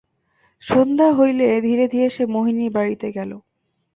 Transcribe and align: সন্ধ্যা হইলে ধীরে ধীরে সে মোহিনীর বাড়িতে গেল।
সন্ধ্যা 0.63 1.09
হইলে 1.11 1.47
ধীরে 1.61 1.85
ধীরে 1.87 2.07
সে 2.09 2.23
মোহিনীর 2.25 2.71
বাড়িতে 2.71 3.07
গেল। 3.11 3.31